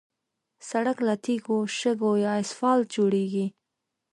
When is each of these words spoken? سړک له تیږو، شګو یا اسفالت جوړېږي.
سړک 0.69 0.97
له 1.07 1.15
تیږو، 1.23 1.57
شګو 1.77 2.11
یا 2.25 2.33
اسفالت 2.43 2.87
جوړېږي. 2.95 3.45